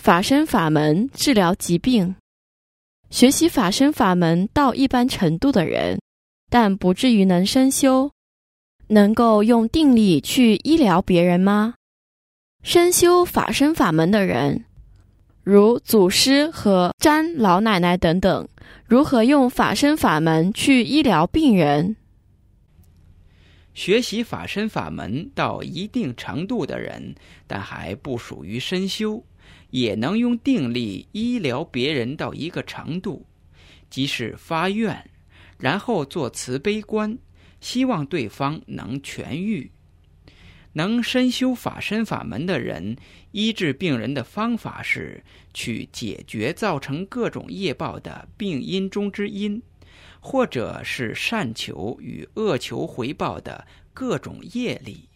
[0.00, 2.16] 法身法门治疗疾病。
[3.10, 6.00] 学习法身法门到一般程度的人，
[6.48, 8.10] 但不至于能深修，
[8.88, 11.74] 能够用定力去医疗别人吗？
[12.62, 14.64] 深修法身法门的人，
[15.42, 18.48] 如祖师和詹老奶奶等等，
[18.86, 21.96] 如何用法身法门去医疗病人？
[23.74, 27.14] 学习法身法门到一定程度的人，
[27.46, 29.22] 但还不属于深修，
[29.70, 33.26] 也能用定力医疗别人到一个程度，
[33.88, 35.10] 即是发愿，
[35.58, 37.18] 然后做慈悲观，
[37.60, 39.70] 希望对方能痊愈。
[40.72, 42.96] 能深修法身法门的人，
[43.32, 49.62] 医治病人的方法是去解决造成各种业报的病因中之因。
[50.22, 55.08] 或者是善求与恶求回报的各种业力。